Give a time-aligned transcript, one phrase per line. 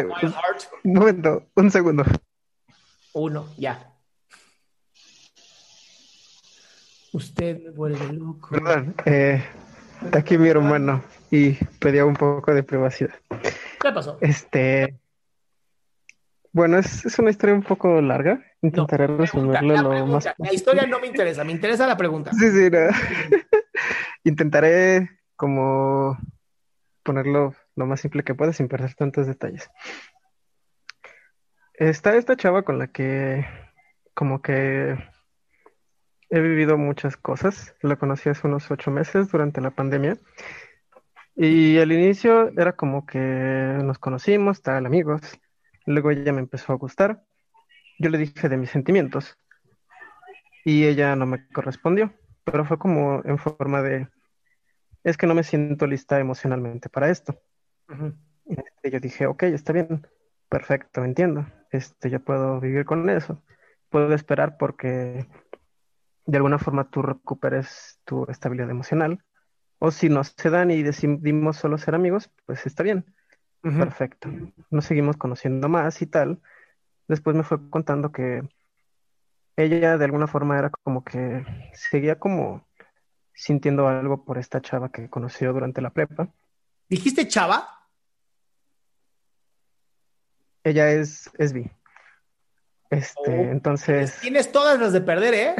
[0.00, 0.06] Eh.
[0.84, 2.04] Un momento, un segundo.
[3.12, 3.92] Uno, ya.
[7.12, 8.48] Usted me vuelve loco.
[8.50, 8.94] Perdón.
[9.04, 9.44] Eh,
[10.02, 13.14] está aquí mi hermano y pedía un poco de privacidad.
[13.80, 14.18] ¿Qué pasó?
[14.20, 14.98] Este.
[16.52, 18.42] Bueno, es, es una historia un poco larga.
[18.62, 20.12] Intentaré Pregunta, resumirlo lo pregunta.
[20.12, 22.30] más La historia no me interesa, me interesa la pregunta.
[22.32, 22.78] Sí, sí, no.
[24.24, 26.16] Intentaré como
[27.02, 29.70] ponerlo lo más simple que pueda sin perder tantos detalles.
[31.74, 33.46] Está esta chava con la que
[34.14, 34.96] como que
[36.30, 37.74] he vivido muchas cosas.
[37.82, 40.16] La conocí hace unos ocho meses durante la pandemia.
[41.34, 45.22] Y al inicio era como que nos conocimos, tal, amigos.
[45.86, 47.24] Luego ella me empezó a gustar.
[47.98, 49.38] Yo le dije de mis sentimientos
[50.64, 52.12] y ella no me correspondió,
[52.44, 54.08] pero fue como en forma de,
[55.04, 57.40] es que no me siento lista emocionalmente para esto.
[57.92, 58.14] Ujú.
[58.46, 60.06] Este, yo dije, ok, está bien,
[60.48, 61.46] perfecto, entiendo.
[61.70, 63.42] Este, yo puedo vivir con eso.
[63.90, 65.26] Puedo esperar porque
[66.24, 69.22] de alguna forma tú recuperes tu estabilidad emocional.
[69.78, 73.04] O si no se dan y decidimos solo ser amigos, pues está bien.
[73.62, 74.28] Perfecto.
[74.70, 76.40] Nos seguimos conociendo más y tal.
[77.08, 78.42] Después me fue contando que
[79.56, 82.66] ella de alguna forma era como que seguía como
[83.34, 86.28] sintiendo algo por esta chava que conoció durante la prepa.
[86.88, 87.81] ¿Dijiste chava?
[90.64, 91.70] Ella es, es bi.
[92.90, 95.54] Este, Oh, entonces, Tienes todas las de perder, ¿eh?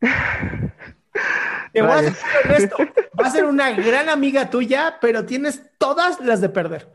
[1.72, 2.76] Te voy a ser honesto.
[3.20, 6.88] Va a ser una gran amiga tuya, pero tienes todas las de perder.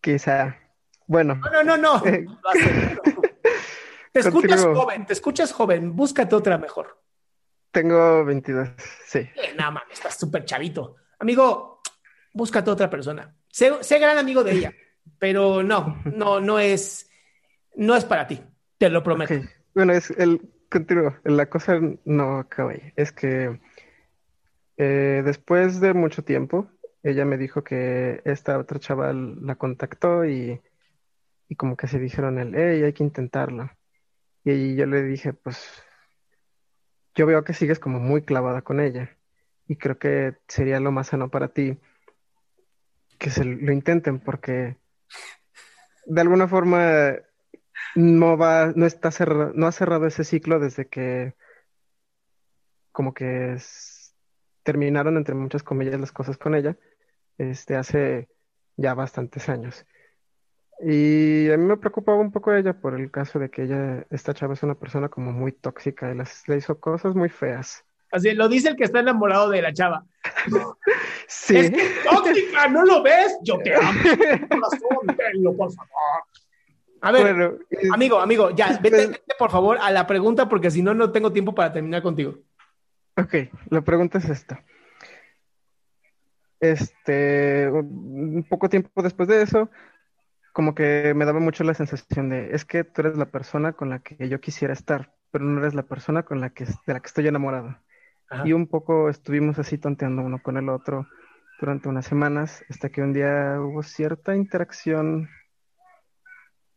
[0.00, 0.58] quizá,
[1.06, 2.06] bueno, No, no, no, no.
[2.06, 2.26] Eh.
[4.12, 5.94] Te escuchas joven, te escuchas joven.
[5.94, 6.98] Búscate otra mejor.
[7.70, 8.68] tengo 22,
[9.06, 9.18] sí.
[9.18, 10.96] Eh, no mames, estás súper chavito.
[11.20, 11.80] Amigo,
[12.32, 13.36] búscate otra persona.
[13.48, 14.72] Sé, sé gran amigo de ella,
[15.18, 17.10] pero no, no, no es,
[17.76, 18.40] no es para ti.
[18.78, 19.34] Te lo prometo.
[19.74, 21.16] Bueno, es el continúo.
[21.24, 22.92] La cosa no acaba ahí.
[22.96, 23.60] Es que
[24.76, 26.70] eh, después de mucho tiempo,
[27.02, 30.60] ella me dijo que esta otra chaval la contactó y,
[31.48, 33.70] y como que se dijeron el, hey, hay que intentarlo.
[34.44, 35.82] Y yo le dije, pues,
[37.14, 39.16] yo veo que sigues como muy clavada con ella
[39.66, 41.78] y creo que sería lo más sano para ti
[43.18, 44.76] que se lo intenten porque
[46.06, 47.14] de alguna forma
[47.94, 51.34] no va, no está cerrado, no ha cerrado ese ciclo desde que
[52.92, 53.56] como que
[54.62, 56.76] terminaron entre muchas comillas las cosas con ella,
[57.38, 58.28] este, hace
[58.76, 59.86] ya bastantes años.
[60.80, 64.34] Y a mí me preocupaba un poco ella por el caso de que ella, esta
[64.34, 67.84] chava es una persona como muy tóxica y las, le hizo cosas muy feas.
[68.12, 70.06] Así lo dice el que está enamorado de la chava.
[71.28, 73.38] Sí, Es que tóxica, ¿no lo ves?
[73.42, 73.88] Yo te amo.
[74.48, 75.92] Corazón, tenlo, por favor.
[77.00, 77.58] A ver, bueno,
[77.92, 81.12] amigo, amigo, ya, vete, Después- vete, por favor a la pregunta porque si no, no
[81.12, 82.34] tengo tiempo para terminar contigo.
[83.16, 83.34] Ok,
[83.70, 84.64] la pregunta es esta.
[86.60, 89.70] Este, un poco tiempo después de eso,
[90.52, 93.90] como que me daba mucho la sensación de, es que tú eres la persona con
[93.90, 97.00] la que yo quisiera estar, pero no eres la persona con la que, de la
[97.00, 97.78] que estoy enamorado.
[98.30, 98.46] Ajá.
[98.46, 101.06] Y un poco estuvimos así tonteando uno con el otro
[101.60, 105.28] durante unas semanas, hasta que un día hubo cierta interacción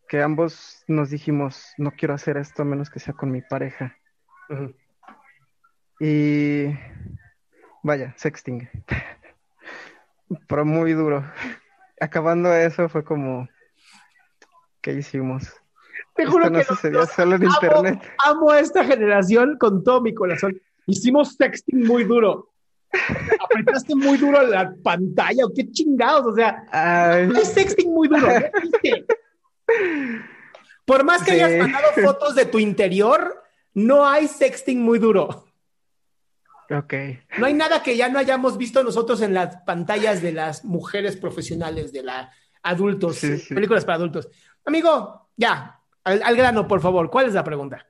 [0.08, 3.96] que ambos nos dijimos, no quiero hacer esto a menos que sea con mi pareja.
[6.00, 6.66] Y
[7.84, 8.68] vaya, sexting.
[10.48, 11.24] Pero muy duro.
[12.00, 13.48] Acabando eso fue como,
[14.82, 15.54] ¿qué hicimos?
[16.16, 18.12] Te juro Esto no que sucedió los- solo en amo- internet.
[18.26, 20.60] Amo a esta generación con todo mi corazón.
[20.88, 22.50] Hicimos sexting muy duro.
[23.40, 28.08] Apretaste muy duro la pantalla, o qué chingados, o sea, Ay, no es sexting muy
[28.10, 28.28] duro.
[30.86, 31.40] Por más que Sí.
[31.40, 33.42] hayas mandado fotos de tu interior,
[33.74, 35.46] no hay sexting muy duro.
[36.70, 36.94] ok.
[37.38, 41.16] No hay nada que ya no hayamos visto nosotros en las pantallas de las mujeres
[41.18, 42.32] profesionales, de la
[42.64, 43.54] adultos, Sí, sí.
[43.54, 44.30] películas para adultos.
[44.66, 47.10] Amigo, ya, al, al grano, por favor.
[47.10, 47.88] ¿Cuál es la pregunta?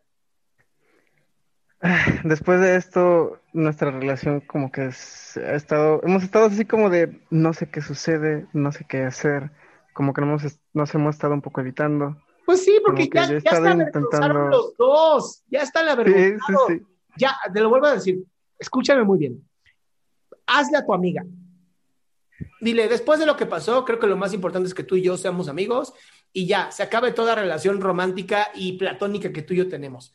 [2.23, 7.21] Después de esto, nuestra relación como que es- ha estado, hemos estado así como de
[7.29, 9.51] no sé qué sucede, no sé qué hacer,
[9.93, 12.17] como que nos, hemos- nos hemos estado un poco evitando.
[12.45, 15.43] Pues sí, porque ya, ya están intentando- los dos.
[15.47, 16.61] Ya están Sí, sí, avergonzados.
[16.67, 16.81] sí.
[17.17, 18.19] Ya, te lo vuelvo a decir.
[18.59, 19.47] Escúchame muy bien.
[20.47, 21.23] Hazle a tu amiga.
[22.59, 25.01] Dile, después de lo que pasó, creo que lo más importante es que tú y
[25.01, 25.93] yo seamos amigos
[26.33, 30.13] y ya, se acabe toda relación romántica y platónica que tú y yo tenemos.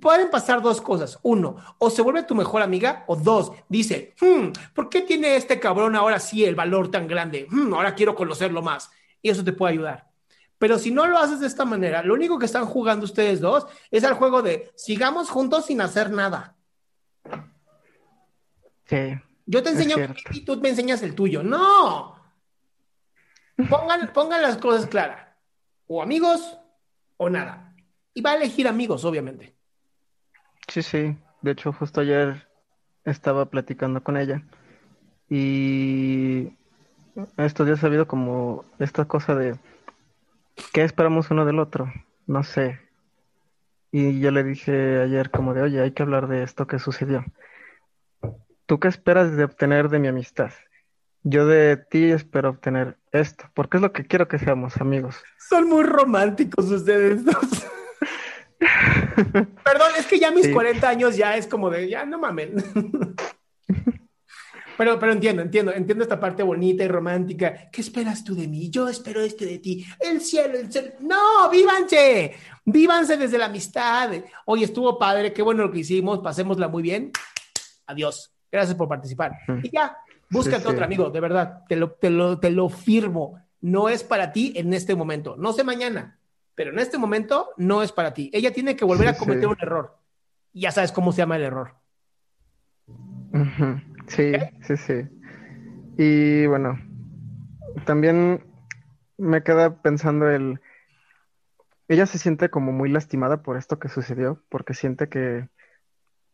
[0.00, 1.18] Pueden pasar dos cosas.
[1.22, 5.60] Uno, o se vuelve tu mejor amiga, o dos, dice, "Hmm, ¿por qué tiene este
[5.60, 7.46] cabrón ahora sí el valor tan grande?
[7.50, 8.90] Hmm, ahora quiero conocerlo más.
[9.20, 10.10] Y eso te puede ayudar.
[10.58, 13.66] Pero si no lo haces de esta manera, lo único que están jugando ustedes dos
[13.90, 16.56] es al juego de sigamos juntos sin hacer nada.
[18.86, 19.96] Sí, Yo te enseño
[20.30, 21.42] y tú me enseñas el tuyo.
[21.42, 22.16] No.
[23.68, 25.26] Pongan, pongan las cosas claras.
[25.86, 26.58] O amigos
[27.16, 27.74] o nada.
[28.14, 29.56] Y va a elegir amigos, obviamente.
[30.68, 31.16] Sí, sí.
[31.40, 32.46] De hecho, justo ayer
[33.04, 34.42] estaba platicando con ella
[35.28, 36.52] y
[37.36, 39.56] estos días ha habido como esta cosa de
[40.72, 41.92] ¿qué esperamos uno del otro?
[42.26, 42.80] No sé.
[43.90, 47.24] Y yo le dije ayer como de, oye, hay que hablar de esto que sucedió.
[48.66, 50.50] ¿Tú qué esperas de obtener de mi amistad?
[51.24, 55.22] Yo de ti espero obtener esto, porque es lo que quiero que seamos amigos.
[55.38, 57.66] Son muy románticos ustedes dos.
[59.64, 60.52] Perdón, es que ya mis Sí.
[60.52, 62.54] 40 años ya es como de, ya no mamen.
[64.78, 67.68] Pero, pero entiendo, entiendo, entiendo esta parte bonita y romántica.
[67.70, 68.70] ¿Qué esperas tú de mí?
[68.70, 69.86] Yo espero este de ti.
[70.00, 70.88] El cielo, el cielo.
[71.00, 72.34] No, vívanse.
[72.64, 74.10] Vívanse desde la amistad.
[74.46, 77.12] Oye, estuvo padre, qué bueno lo que hicimos, pasémosla muy bien.
[77.86, 78.32] Adiós.
[78.50, 79.32] Gracias por participar.
[79.62, 79.96] Y ya,
[80.28, 83.40] búscate Sí, otro amigo, de verdad, te lo, te, lo, te lo firmo.
[83.60, 85.36] No es para ti en este momento.
[85.38, 86.18] No sé mañana,
[86.54, 88.30] pero en este momento no es para ti.
[88.32, 89.46] Ella tiene que volver Sí, a cometer sí.
[89.46, 89.98] un error.
[90.52, 91.74] Y ya sabes cómo se llama el error.
[94.08, 94.32] Sí,
[94.66, 95.08] sí, sí.
[95.96, 96.78] Y bueno,
[97.86, 98.44] también
[99.16, 100.60] me queda pensando el...
[101.88, 105.48] Ella se siente como muy lastimada por esto que sucedió, porque siente que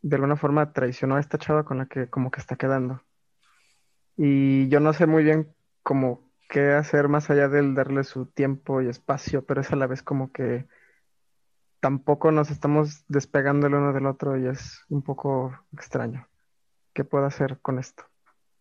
[0.02, 3.02] de alguna forma traicionó a esta chava con la que como que está quedando.
[4.16, 8.80] Y yo no sé muy bien como qué hacer más allá del darle su tiempo
[8.82, 10.66] y espacio, pero es a la vez como que
[11.80, 16.26] tampoco nos estamos despegando el uno del otro y es un poco extraño.
[16.92, 18.04] ¿Qué puedo hacer con esto?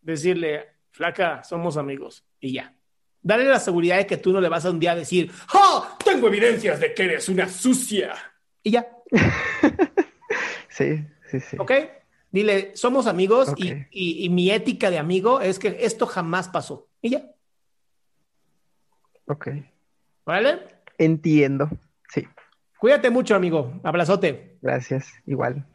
[0.01, 2.23] Decirle, flaca, somos amigos.
[2.39, 2.73] Y ya.
[3.21, 5.97] Dale la seguridad de que tú no le vas a un día a decir, ¡Ah!
[6.05, 8.13] Tengo evidencias de que eres una sucia.
[8.61, 8.87] Y ya,
[10.69, 11.57] Sí, sí, sí.
[11.59, 11.71] ¿ok?
[12.31, 16.87] Dile, somos amigos y- y, y mi ética de amigo es que esto jamás pasó.
[17.01, 17.31] Y ya,
[19.27, 19.49] Ok.
[20.25, 20.59] ¿vale?
[20.97, 21.69] Entiendo.
[22.09, 22.27] Sí,
[22.79, 23.79] Cuídate mucho, amigo.
[23.83, 24.57] Abrazote.
[24.61, 25.11] gracias.
[25.25, 25.65] Igual.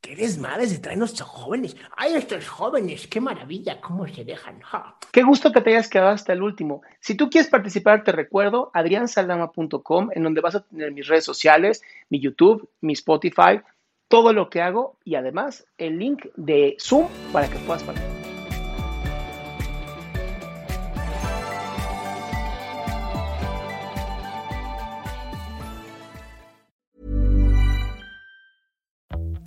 [0.00, 1.74] ¿Qué desmadre se traen nuestros jóvenes?
[1.96, 3.06] ¡Ay, estos jóvenes!
[3.06, 3.80] ¡Qué maravilla!
[3.80, 4.60] ¿Cómo se dejan?
[4.60, 4.98] Ja.
[5.10, 6.82] Qué gusto que te hayas quedado hasta el último.
[7.00, 11.80] Si tú quieres participar, te recuerdo adriansaldama.com, en donde vas a tener mis redes sociales,
[12.10, 13.62] mi YouTube, mi Spotify,
[14.08, 18.23] todo lo que hago y además el link de Zoom para que puedas participar.